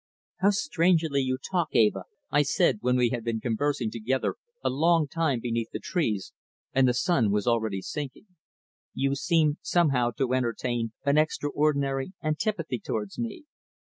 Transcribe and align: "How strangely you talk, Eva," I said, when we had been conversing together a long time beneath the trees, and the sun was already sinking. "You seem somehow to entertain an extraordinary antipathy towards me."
"How 0.37 0.49
strangely 0.49 1.21
you 1.21 1.37
talk, 1.37 1.67
Eva," 1.75 2.05
I 2.31 2.41
said, 2.41 2.79
when 2.81 2.95
we 2.95 3.09
had 3.09 3.23
been 3.23 3.39
conversing 3.39 3.91
together 3.91 4.33
a 4.63 4.69
long 4.71 5.07
time 5.07 5.39
beneath 5.39 5.69
the 5.71 5.79
trees, 5.79 6.33
and 6.73 6.87
the 6.87 6.93
sun 6.95 7.29
was 7.29 7.45
already 7.45 7.83
sinking. 7.83 8.25
"You 8.95 9.13
seem 9.13 9.59
somehow 9.61 10.09
to 10.17 10.33
entertain 10.33 10.93
an 11.05 11.19
extraordinary 11.19 12.13
antipathy 12.23 12.79
towards 12.79 13.19
me." 13.19 13.43